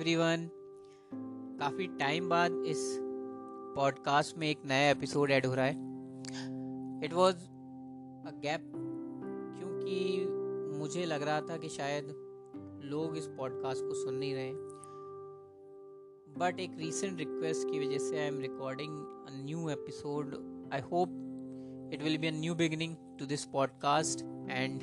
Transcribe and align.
Everyone 0.00 0.50
काफ़ी 1.60 1.86
time 1.86 2.28
बाद 2.28 2.62
इस 2.66 2.98
पॉडकास्ट 3.76 4.38
में 4.38 4.50
एक 4.50 4.58
नया 4.64 4.90
एपिसोड 4.90 5.30
ऐड 5.30 5.46
हो 5.46 5.54
रहा 5.54 5.64
है। 5.64 5.72
इट 7.04 7.14
वॉज़ 7.14 7.36
अ 8.28 8.40
गैप 8.42 8.72
क्योंकि 9.58 10.26
मुझे 10.78 11.04
लग 11.04 11.22
रहा 11.22 11.40
था 11.40 11.56
कि 11.56 11.68
शायद 11.68 12.04
लोग 12.84 13.16
इस 13.16 13.26
पॉडकास्ट 13.26 13.80
को 13.82 13.94
सुन 13.94 14.14
नहीं 14.14 14.34
रहे 14.34 14.52
बट 16.38 16.60
एक 16.60 16.70
रीसेंट 16.78 17.18
रिक्वेस्ट 17.18 17.70
की 17.70 17.86
वजह 17.86 17.98
से 17.98 18.18
I 18.18 18.26
am 18.26 18.38
recording 18.38 18.90
a 19.28 19.44
new 19.44 19.68
episode 19.68 20.34
I 20.74 20.80
hope 20.80 21.08
it 21.92 22.02
will 22.02 22.18
be 22.18 22.26
a 22.26 22.32
new 22.32 22.54
beginning 22.54 22.96
to 23.18 23.26
this 23.26 23.44
podcast 23.44 24.20
and 24.50 24.82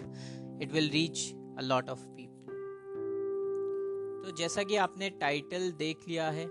it 0.62 0.72
will 0.72 0.90
reach 0.90 1.34
a 1.34 1.62
lot 1.62 1.90
of 1.90 2.08
people 2.08 2.27
तो 4.28 4.32
जैसा 4.32 4.64
कि 4.64 4.76
आपने 4.76 5.10
टाइटल 5.10 5.72
देख 5.72 6.00
लिया 6.08 6.30
है, 6.30 6.44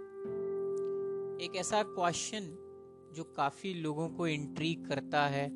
एक 1.44 1.52
ऐसा 1.56 1.82
क्वेश्चन 1.82 2.40
जो 3.12 3.24
काफ़ी 3.24 3.74
लोगों 3.74 4.08
को 4.08 4.26
इंट्रीग 4.26 4.86
करता 4.86 5.26
है। 5.26 5.50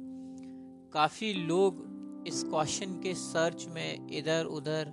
काफ़ी 0.92 1.32
लोग 1.32 2.24
इस 2.26 2.42
क्वेश्चन 2.44 3.00
के 3.00 3.14
सर्च 3.14 3.66
में 3.68 4.08
इधर 4.10 4.44
उधर, 4.44 4.92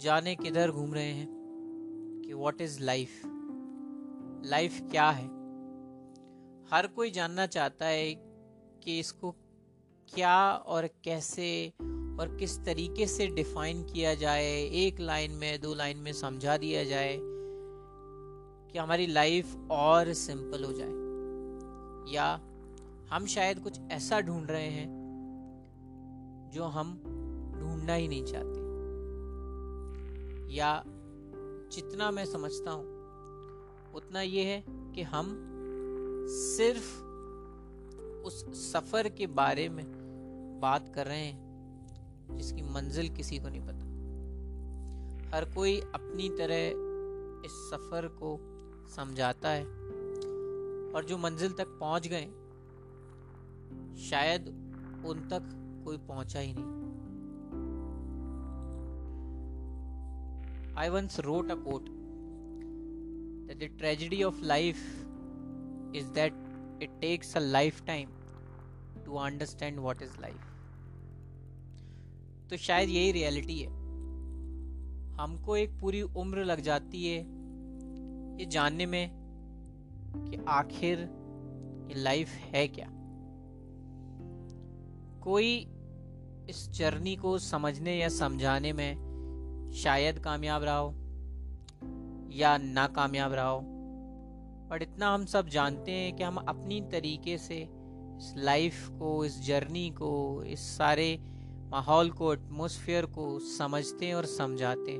जाने 0.00 0.36
किधर 0.36 0.70
घूम 0.70 0.94
रहे 0.94 1.12
हैं 1.12 1.28
कि 2.26 2.34
व्हाट 2.34 2.60
इज़ 2.60 2.82
लाइफ 2.82 3.20
लाइफ 4.44 4.80
क्या 4.90 5.10
है? 5.10 5.26
हर 6.70 6.86
कोई 6.96 7.10
जानना 7.10 7.46
चाहता 7.46 7.86
है 7.86 8.14
कि 8.84 8.98
इसको 8.98 9.32
क्या 10.14 10.52
और 10.52 10.86
कैसे 11.04 11.72
और 12.20 12.36
किस 12.36 12.64
तरीके 12.64 13.06
से 13.06 13.26
डिफाइन 13.26 13.82
किया 13.82 14.14
जाए, 14.14 14.62
एक 14.62 15.00
लाइन 15.00 15.30
में, 15.30 15.60
दो 15.60 15.74
लाइन 15.74 15.98
में 15.98 16.12
समझा 16.12 16.56
दिया 16.56 16.84
जाए 16.84 17.18
कि 18.72 18.78
हमारी 18.78 19.06
लाइफ 19.06 19.56
और 19.70 20.12
सिंपल 20.12 20.64
हो 20.64 20.72
जाए। 20.72 21.06
या 22.14 22.40
हम 23.10 23.26
शायद 23.26 23.60
कुछ 23.60 23.80
ऐसा 23.90 24.20
ढूंढ 24.20 24.50
रहे 24.50 24.66
हैं 24.66 24.88
जो 26.54 26.64
हम 26.64 26.94
ढूंढना 27.60 27.94
ही 27.94 28.08
नहीं 28.08 28.24
चाहते। 28.24 28.66
या 30.54 30.82
जितना 31.72 32.10
मैं 32.10 32.24
समझता 32.24 32.70
हूँ, 32.70 32.84
उतना 33.94 34.20
ये 34.20 34.44
है 34.44 34.64
कि 34.68 35.02
हम 35.02 35.52
सिर्फ़ 36.28 37.02
उस 38.26 38.72
सफ़र 38.72 39.08
के 39.08 39.26
बारे 39.26 39.68
में 39.68 39.84
बात 40.60 40.92
कर 40.94 41.06
रहे 41.06 41.26
हैं। 41.26 41.45
जिसकी 42.30 42.62
मंजिल 42.62 43.08
किसी 43.08 43.38
को 43.38 43.48
नहीं 43.48 43.60
पता। 43.60 43.84
हर 45.36 45.44
कोई 45.44 45.80
अपनी 45.80 46.28
तरह 46.28 46.66
इस 47.46 47.52
सफ़र 47.70 48.08
को 48.22 48.38
समझाता 48.96 49.48
है 49.48 49.64
और 50.92 51.04
जो 51.04 51.18
मंजिल 51.18 51.52
तक 51.52 51.66
पहुँच 51.80 52.08
गए, 52.08 52.26
शायद 54.02 54.48
उन 55.06 55.28
तक 55.32 55.42
कोई 55.84 55.98
पहुँचा 55.98 56.40
ही 56.40 56.54
नहीं। 56.58 56.74
I 60.76 60.88
once 60.88 61.20
wrote 61.20 61.50
a 61.50 61.54
quote 61.54 61.96
that 63.48 63.60
the 63.60 63.68
tragedy 63.80 64.16
of 64.22 64.38
life 64.42 64.80
is 65.92 66.06
that 66.10 66.32
it 66.80 66.90
takes 67.00 67.28
a 67.36 67.40
lifetime 67.40 68.08
to 69.04 69.18
understand 69.18 69.78
what 69.80 70.02
is 70.02 70.16
life. 70.18 70.55
तो 72.50 72.56
शायद 72.56 72.88
यही 72.88 73.12
रियलिटी 73.12 73.58
है। 73.58 73.68
हमको 75.16 75.56
एक 75.56 75.78
पूरी 75.80 76.02
उम्र 76.02 76.44
लग 76.44 76.60
जाती 76.60 77.06
है 77.06 77.18
ये 78.38 78.46
जानने 78.46 78.86
में 78.86 79.10
कि 80.16 80.44
आखिर 80.48 80.98
ये 81.88 81.94
लाइफ 81.94 82.28
है 82.28 82.68
क्या। 82.68 82.88
कोई 85.20 85.68
इस 86.48 86.70
जर्नी 86.70 87.16
को 87.16 87.38
समझने 87.38 87.96
या 87.96 88.08
समझाने 88.08 88.72
में 88.72 89.06
शायद 89.74 90.18
कामयाब 90.18 90.62
रहा 90.62 90.76
हो 90.76 90.94
या 92.32 92.58
नाकामयाब 92.58 93.32
रहा 93.32 93.48
हो 93.48 93.60
बट 94.70 94.82
इतना 94.82 95.14
हम 95.14 95.24
सब 95.26 95.48
जानते 95.48 95.92
हैं 95.92 96.16
कि 96.16 96.22
हम 96.22 96.36
अपनी 96.36 96.80
तरीके 96.80 97.38
से 97.38 97.58
इस 98.18 98.34
लाइफ 98.36 98.88
को, 98.88 99.24
इस 99.24 99.42
जर्नी 99.42 99.90
को, 99.90 100.42
इस 100.42 100.60
सारे 100.60 101.18
माहौल 101.70 102.10
को 102.10 102.32
एटमोसफियर 102.32 103.06
को 103.06 103.38
समझते 103.38 104.12
और 104.12 104.26
समझाते 104.26 104.92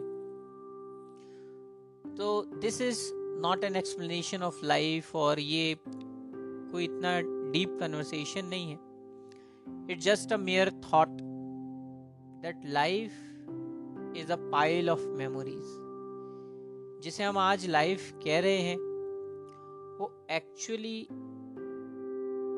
तो 2.17 2.43
this 2.61 2.81
is 2.81 3.01
not 3.43 3.65
an 3.65 3.77
explanation 3.77 4.43
of 4.43 4.65
life 4.65 5.15
और 5.17 5.41
ये 5.41 5.77
कोई 5.85 6.85
इतना 6.85 7.21
डीप 7.53 7.77
कन्वर्सेशन 7.81 8.45
नहीं 8.45 8.71
है। 8.71 8.79
It 9.91 10.01
just 10.01 10.33
a 10.33 10.37
mere 10.37 10.71
thought 10.85 11.09
that 12.43 12.63
life 12.65 13.13
is 14.17 14.33
a 14.33 14.37
pile 14.53 14.91
of 14.91 15.07
memories 15.19 15.75
जिसे 17.05 17.25
हम 17.25 17.39
आज 17.39 17.67
लाइफ 17.67 18.11
कह 18.25 18.41
रहे 18.41 18.59
हैं, 18.59 18.77
वो 19.99 20.11
एक्चुअली 20.31 20.99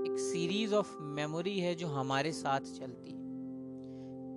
एक 0.05 0.17
सीरीज़ 0.21 0.75
ऑफ़ 0.75 0.97
मेमोरी 1.17 1.59
है 1.59 1.75
जो 1.75 1.87
हमारे 1.87 2.33
साथ 2.33 2.61
चलती 2.61 3.11
है। 3.11 3.18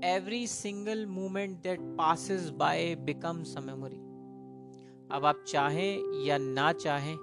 Every 0.03 0.45
single 0.47 1.05
moment 1.05 1.63
that 1.63 1.79
passes 1.97 2.49
by 2.51 2.95
becomes 3.05 3.55
a 3.55 3.61
memory. 3.61 3.99
अब 5.11 5.25
आप 5.25 5.43
चाहें 5.47 6.23
या 6.25 6.37
ना 6.37 6.71
चाहें, 6.73 7.15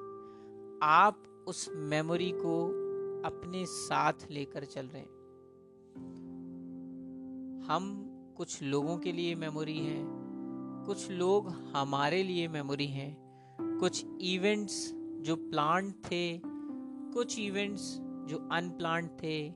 आप 0.83 1.44
उस 1.49 1.69
मेमोरी 1.77 2.31
को 2.34 2.67
अपने 3.27 3.67
साथ 3.67 4.12
लेकर 4.31 4.65
चल 4.65 4.87
रहे 4.87 5.03
हैं। 5.03 5.09
हम 7.69 8.05
कुछ 8.37 8.62
लोगों 8.62 8.99
के 8.99 9.12
लिए 9.12 9.34
मेमोरी 9.34 9.78
हैं, 9.78 10.05
कुछ 10.87 11.11
लोग 11.11 11.49
हमारे 11.49 12.22
लिए 12.22 12.49
मेमोरी 12.49 12.87
हैं, 12.87 13.17
कुछ 13.61 14.05
इवेंट्स 14.21 14.93
जो 14.94 15.37
प्लान 15.37 15.93
थे, 15.93 16.41
कुछ 16.44 17.38
इवेंट्स 17.38 17.97
जो 18.00 18.49
अनप्लान 18.53 19.09
थे 19.09 19.55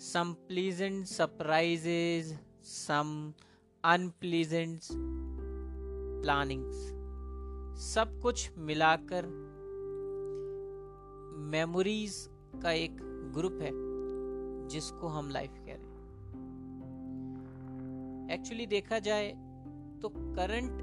some 0.00 0.32
pleasant 0.48 1.06
surprises 1.06 2.38
some 2.68 3.12
unpleasant 3.84 4.80
plannings 6.22 6.76
सब 7.82 8.20
कुछ 8.22 8.50
मिलाकर 8.58 9.26
मेमोरीज 11.38 12.30
का 12.62 12.70
एक 12.70 12.96
ग्रुप 13.34 13.58
है, 13.62 13.70
जिसको 14.68 15.08
हम 15.08 15.30
लाइफ 15.30 15.50
कह 15.50 15.72
रहे 15.72 15.74
हैं। 15.74 15.96
एक्चुअली 18.30 18.66
देखा 18.66 18.98
जाए 18.98 19.30
तो 20.02 20.08
करंट 20.08 20.82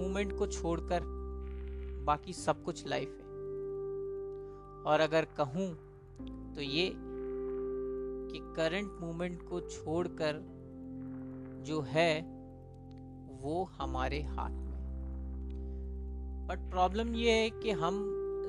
मोमेंट 0.00 0.38
को 0.38 0.46
छोड़कर 0.46 1.00
बाकी 2.06 2.32
सब 2.32 2.62
कुछ 2.62 2.86
लाइफ 2.86 3.08
है। 3.08 3.26
और 4.82 5.00
अगर 5.00 5.24
कहूँ 5.24 5.68
तो 6.54 6.60
ये 6.60 6.92
कि 8.32 8.38
करंट 8.56 8.92
मोमेंट 9.00 9.48
को 9.48 9.60
छोड़कर 9.60 10.59
जो 11.62 11.80
है, 11.80 12.20
वो 13.42 13.62
हमारे 13.78 14.22
हाथ 14.22 14.50
में। 14.50 14.70
बट 16.48 16.70
प्रॉब्लम 16.70 17.14
ये 17.14 17.32
है 17.32 17.50
कि 17.50 17.70
हम 17.70 18.02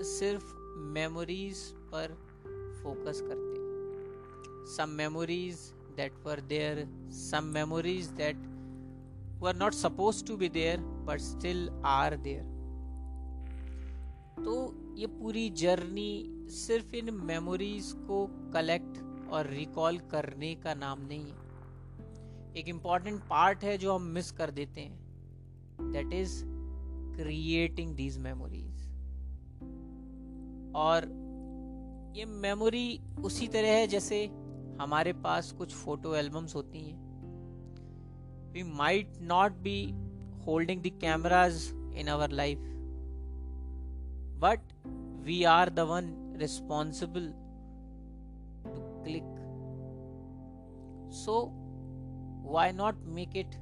सिर्फ़ 0.04 0.56
मेमोरीज 0.94 1.58
पर 1.94 2.14
फोकस 2.84 3.22
करते 3.22 3.34
हैं। 3.34 4.66
Some 4.68 4.90
memories 4.90 5.60
that 5.96 6.14
were 6.26 6.42
there 6.42 6.86
some 7.12 7.52
memories 7.54 8.08
that 8.18 8.38
were 9.40 9.56
not 9.56 9.74
suppose 9.74 10.24
to 10.26 10.38
be 10.38 10.50
there 10.50 10.80
but 11.08 11.20
still 11.20 11.70
are 11.86 12.16
there 12.18 12.44
तो 14.44 14.54
ये 14.98 15.08
पूरी 15.08 15.50
जर्नी 15.50 16.12
सिर्फ़ 16.50 16.96
इन 16.96 17.14
मेमोरीज 17.14 17.92
को 18.08 18.26
कलेक्ट 18.54 18.98
और 19.32 19.48
रिकॉल 19.48 19.98
करने 20.12 20.54
का 20.56 20.74
नाम 20.74 21.02
नहीं 21.02 21.26
है। 21.26 21.41
एक 22.58 22.68
इंपॉर्टेंट 22.68 23.22
पार्ट 23.22 23.64
है 23.64 23.78
जो 23.78 23.94
हम 23.96 24.02
मिस 24.02 24.32
कर 24.32 24.52
देते 24.52 24.82
हैं. 24.82 25.92
That 25.92 26.14
is 26.14 26.44
creating 27.16 27.96
these 27.96 28.18
memories 28.18 28.88
और 30.76 31.06
ये 32.16 32.26
मेमोरी 32.26 33.00
उसी 33.24 33.48
तरह 33.48 33.68
है 33.68 33.88
जैसे 33.88 34.26
हमारे 34.82 35.14
पास 35.14 35.52
कुछ 35.52 35.76
फ़ोटो 35.76 36.16
एल्बम्स 36.16 36.56
होती 36.56 36.80
हैं. 36.80 37.00
We 38.54 38.64
might 38.64 39.14
not 39.22 39.52
be 39.52 39.78
holding 40.48 40.82
the 40.82 40.92
cameras 41.02 41.72
in 41.96 42.10
our 42.10 42.32
life 42.32 42.60
but 44.42 44.74
we 45.26 45.44
are 45.44 45.70
the 45.70 45.80
one 45.80 46.14
responsible 46.40 47.28
to 48.66 48.82
click 49.04 49.24
so 51.16 51.61
why 52.54 52.72
not 52.74 52.96
make 53.06 53.38
it 53.38 53.56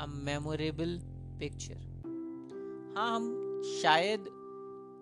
a 0.00 0.06
memorable 0.06 0.98
picture 1.40 1.86
हाँ 2.96 3.14
हम 3.14 3.62
शायद 3.82 4.20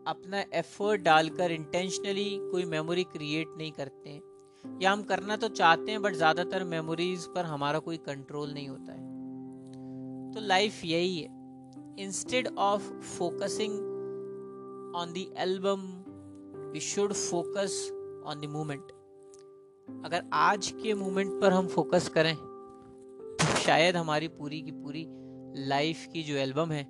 अपना 0.08 0.44
एफर्ट 0.54 1.02
डालकर 1.02 1.50
इंटेंशनली 1.50 2.38
कोई 2.40 2.64
मेमोरी 2.64 3.04
क्रिएट 3.04 3.48
नहीं 3.58 3.72
करते 3.72 4.10
हैं। 4.10 4.78
या 4.82 4.92
हम 4.92 5.02
करना 5.02 5.36
तो 5.36 5.48
चाहते 5.48 5.90
हैं 5.90 6.02
बट 6.02 6.14
ज़्यादातर 6.14 6.64
मेमोरीज 6.64 7.26
पर 7.26 7.44
हमारा 7.44 7.78
कोई 7.78 7.96
कंट्रोल 7.96 8.52
नहीं 8.52 8.68
होता 8.68 8.92
है। 8.92 10.34
तो 10.34 10.40
लाइफ 10.40 10.84
यही 10.84 11.18
है। 11.18 11.28
Instead 11.98 12.48
of 12.58 12.82
focusing 13.00 13.74
on 14.96 15.12
the 15.12 15.26
album 15.38 15.80
we 16.72 16.80
should 16.80 17.12
focus 17.12 17.90
on 18.26 18.40
the 18.40 18.50
moment 18.50 18.92
अगर 20.04 20.22
आज 20.32 20.70
के 20.82 20.94
मोमेंट 20.94 21.40
पर 21.40 21.52
हम 21.52 21.66
फोकस 21.66 22.08
करें 22.08 22.34
शायद 23.66 23.96
हमारी 23.96 24.28
पूरी 24.28 24.62
की 24.62 24.70
पूरी 24.70 25.06
लाइफ 25.68 26.06
की 26.12 26.22
जो 26.22 26.34
एल्बम 26.34 26.72
है, 26.72 26.82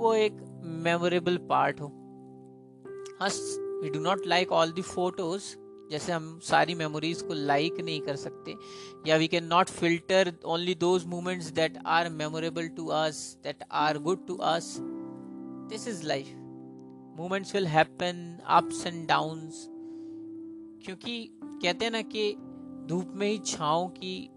वो 0.00 0.14
एक 0.14 0.36
मेमोरेबल 0.84 1.36
पार्ट 1.36 1.80
हो। 1.80 1.86
हाँ 3.20 3.28
we 3.82 3.90
do 3.90 4.00
not 4.00 4.26
like 4.26 4.52
all 4.52 4.72
the 4.72 4.82
photos 4.82 5.42
जैसे 5.90 6.12
हम 6.12 6.38
सारी 6.42 6.74
मेमोरीज 6.74 7.22
को 7.22 7.34
लाइक 7.34 7.72
like 7.72 7.84
नहीं 7.84 8.00
कर 8.00 8.16
सकते। 8.16 8.54
या 9.06 9.16
we 9.16 9.28
can 9.28 9.44
not 9.44 9.68
filter 9.68 10.32
only 10.44 10.74
those 10.74 11.04
moments 11.06 11.46
that 11.50 11.78
are 11.86 12.08
memorable 12.08 12.68
to 12.68 12.86
us 12.86 13.38
that 13.44 13.64
are 13.72 13.98
good 13.98 14.26
to 14.26 14.36
us 14.36 14.76
this 15.70 15.88
is 15.88 16.06
life 16.06 16.26
moments 17.18 17.54
will 17.54 17.66
happen 17.66 18.38
ups 18.46 18.86
and 18.86 19.08
downs 19.08 19.64
क्योंकि 20.84 21.38
कहते 21.44 21.84
हैं 21.84 21.92
ना 21.92 22.02
कि 22.02 22.32
धूप 22.88 23.12
में 23.14 23.28
ही 23.28 23.38
छाओ 23.38 23.88
की 23.88 24.30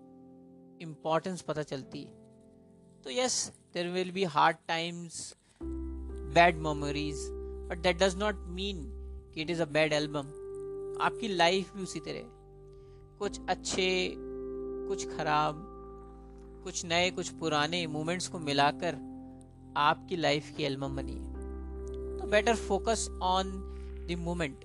इम्पोर्टेंस 0.82 1.42
पता 1.42 1.64
चलती 1.64 2.04
है। 2.04 2.20
तो 3.04 3.12
yes 3.12 3.52
there 3.74 3.88
will 3.88 4.12
be 4.12 4.24
hard 4.24 4.58
times 4.68 5.36
bad 6.36 6.58
memories 6.58 7.28
but 7.70 7.78
that 7.78 7.98
does 7.98 8.16
not 8.16 8.36
mean 8.50 8.84
कि 9.34 9.42
it 9.42 9.50
is 9.50 9.62
a 9.62 9.66
bad 9.66 9.94
album 9.94 10.28
आपकी 11.02 11.28
लाइफ 11.28 11.74
भी 11.76 11.84
उसी 11.84 12.00
तरह 12.00 12.22
कुछ 13.20 13.40
अच्छे, 13.50 14.16
कुछ 14.18 15.06
खराब, 15.18 15.68
कुछ 16.64 16.86
नए, 16.86 17.12
कुछ 17.12 17.30
पुराने 17.30 17.88
मोमेंट्स 17.88 18.28
को 18.28 18.40
मिलाकर 18.40 18.96
आपकी 19.78 20.16
लाइफ 20.16 20.52
की 20.58 20.64
एल्बम 20.64 20.96
बनी 20.96 21.12
है। 21.12 22.18
तो 22.18 22.28
better 22.28 22.56
focus 22.56 23.08
on 23.22 23.52
the 24.10 24.16
moment 24.20 24.64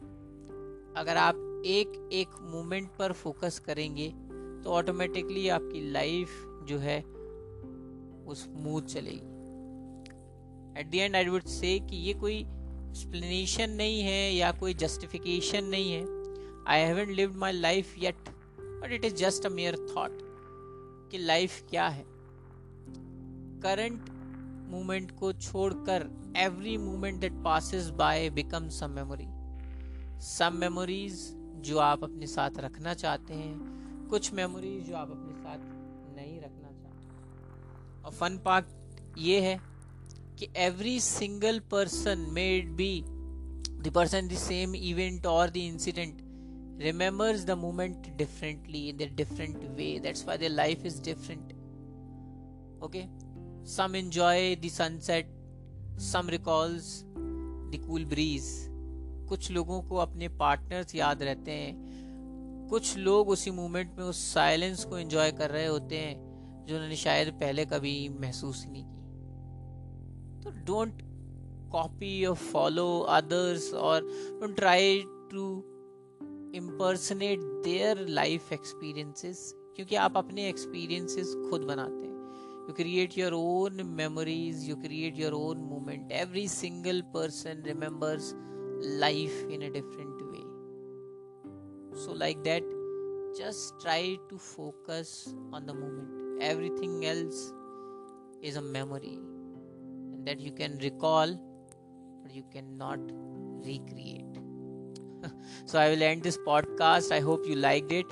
अगर 0.96 1.16
आप 1.16 1.62
एक 1.66 2.08
एक 2.12 2.28
मोमेंट 2.42 2.88
पर 2.98 3.12
फोकस 3.12 3.58
करेंगे 3.58 4.12
तो 4.62 4.70
ऑटोमेटिकली 4.70 5.48
आपकी 5.48 5.90
लाइफ 5.90 6.28
जो 6.68 6.78
है, 6.78 6.98
वो 8.24 8.34
स्मूथ 8.34 8.82
चलेगी। 8.82 9.34
At 10.80 10.90
the 10.90 10.94
end 10.94 11.16
I 11.16 11.28
would 11.28 11.42
say 11.42 11.78
कि 11.80 11.96
ये 11.96 12.14
कोई 12.14 12.38
एक्सप्लेनेशन 12.38 13.70
नहीं 13.70 14.00
है 14.00 14.34
या 14.34 14.52
कोई 14.52 14.74
जस्टिफिकेशन 14.74 15.64
नहीं 15.64 15.92
है। 15.92 16.04
I 16.68 16.80
haven't 16.80 17.10
lived 17.10 17.36
my 17.36 17.52
life 17.52 17.94
yet 17.98 18.28
but 18.60 18.92
it 18.92 19.04
is 19.04 19.14
just 19.14 19.46
a 19.46 19.48
mere 19.48 19.76
thought 19.76 20.18
कि 21.10 21.18
लाइफ 21.18 21.62
क्या 21.70 21.88
है। 21.88 22.04
करंट 23.62 24.10
मोमेंट 24.70 25.18
को 25.18 25.32
छोड़कर 25.32 26.08
every 26.36 26.76
moment 26.76 27.20
that 27.20 27.32
passes 27.32 27.88
by 27.90 28.30
become 28.30 28.68
some 28.68 28.90
memory 28.90 29.26
some 30.20 30.56
memories 30.56 31.30
जो 31.56 31.78
आप 31.78 32.04
अपने 32.04 32.26
साथ 32.26 32.58
रखना 32.58 32.94
चाहते 32.94 33.34
हैं 33.34 33.76
कुछ 34.10 34.32
मेमोरीज 34.32 34.86
जो 34.88 34.96
आप 34.96 35.10
अपने 35.10 35.32
साथ 35.42 35.58
नहीं 36.16 36.40
रखना 36.40 36.68
चाहते। 36.72 38.02
और 38.04 38.12
फन 38.12 38.38
पार्ट 38.44 38.66
ये 39.18 39.40
है 39.40 39.60
कि 40.38 40.48
every 40.56 41.00
single 41.00 41.58
person 41.58 42.26
made 42.30 42.70
be 42.72 43.04
the 43.82 43.92
person 43.94 44.28
the 44.28 44.32
same 44.32 44.74
event 44.74 45.26
और 45.26 45.50
the 45.50 45.56
incident 45.56 46.18
remembers 46.82 47.44
the 47.44 47.50
moment 47.50 48.16
differently 48.16 48.88
in 48.88 48.96
the 48.96 49.10
different 49.14 49.56
way 49.56 49.98
that's 49.98 50.26
why 50.26 50.38
the 50.38 50.42
life 50.42 50.86
is 50.86 51.02
different 51.02 51.52
okay 52.84 53.04
some 53.66 53.96
enjoy 53.96 54.54
the 54.56 54.68
sunset 54.68 55.34
some 56.00 56.28
recalls 56.28 57.02
the 57.04 57.84
cool 57.86 58.04
breeze 58.04 58.44
कुछ 59.28 59.50
लोगों 59.50 59.82
को 59.82 59.96
अपने 59.96 60.28
partners 60.28 60.94
याद 60.94 61.22
रहते 61.22 61.50
हैं 61.50 61.95
कुछ 62.70 62.96
लोग 62.98 63.28
उसी 63.28 63.50
मोमेंट 63.50 63.94
में 63.98 64.04
उस 64.04 64.24
साइलेंस 64.32 64.84
को 64.84 64.98
एंजॉय 64.98 65.32
कर 65.32 65.50
रहे 65.50 65.66
होते 65.66 65.96
हैं, 65.96 66.14
जो 66.66 66.74
उन्होंने 66.74 66.96
शायद 66.96 67.32
पहले 67.32 67.64
कभी 67.64 68.08
महसूस 68.20 68.64
ही 68.64 68.70
नहीं 68.70 68.84
की। 68.84 68.94
तो 70.44 70.50
डोंट 70.66 71.02
कॉपी 71.72 72.24
और 72.24 72.34
फॉलो 72.34 72.98
अदर्स 73.00 73.72
और 73.74 74.02
don't 74.40 74.56
try 74.56 74.98
to 75.30 75.46
impersonate 76.54 77.40
their 77.64 78.06
life 78.08 78.52
experiences 78.52 79.52
क्योंकि 79.76 79.96
आप 79.96 80.16
अपने 80.16 80.48
एक्सपीरियंसेस 80.48 81.34
खुद 81.50 81.62
बनाते 81.62 82.06
हैं। 82.06 82.14
You 82.68 82.74
create 82.74 83.18
your 83.18 83.32
own 83.32 83.82
memories 83.86 84.68
you 84.68 84.76
create 84.76 85.18
your 85.18 85.32
own 85.32 85.58
moment 85.62 86.12
every 86.12 86.46
single 86.48 87.00
person 87.14 87.62
remembers 87.66 88.32
life 89.00 89.48
in 89.50 89.62
a 89.62 89.72
different 89.72 90.15
so 91.96 92.12
like 92.12 92.42
that 92.44 92.62
just 93.36 93.78
try 93.80 94.18
to 94.30 94.38
focus 94.38 95.34
on 95.52 95.66
the 95.66 95.74
moment. 95.74 96.42
Everything 96.42 97.04
else 97.04 97.52
is 98.42 98.56
a 98.56 98.62
memory 98.62 99.18
that 100.24 100.40
you 100.40 100.52
can 100.52 100.78
recall 100.78 101.34
but 102.22 102.34
you 102.34 102.44
cannot 102.52 102.98
recreate. 103.64 104.24
So 105.66 105.78
i 105.78 105.88
will 105.90 106.02
end 106.02 106.22
this 106.22 106.38
podcast. 106.38 107.12
I 107.12 107.20
hope 107.20 107.46
you 107.46 107.56
liked 107.56 107.92
it. 107.92 108.06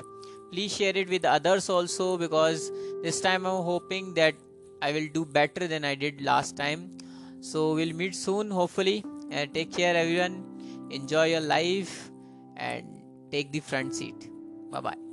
Please 0.52 0.74
share 0.76 0.96
it 0.96 1.08
with 1.08 1.24
others 1.24 1.68
also 1.68 2.16
because 2.18 2.70
this 3.02 3.20
time 3.20 3.46
i'm 3.46 3.62
hoping 3.62 4.14
that 4.14 4.34
i 4.82 4.92
will 4.92 5.08
do 5.12 5.24
better 5.24 5.66
than 5.66 5.84
i 5.84 5.94
did 5.94 6.20
last 6.20 6.56
time. 6.56 6.90
So 7.40 7.74
we'll 7.74 7.94
meet 7.94 8.14
soon 8.14 8.50
hopefully. 8.50 9.04
And 9.30 9.52
take 9.54 9.72
care 9.72 9.96
everyone. 9.96 10.44
Enjoy 10.90 11.24
your 11.26 11.40
life 11.40 12.10
and 12.56 12.93
take 13.34 13.50
the 13.50 13.58
front 13.58 13.94
seat. 13.94 14.30
Bye 14.70 14.80
bye 14.80 15.03